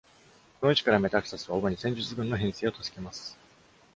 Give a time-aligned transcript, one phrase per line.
[0.59, 3.37] この位置から、メタクサスは主に戦術軍の編成を助けます。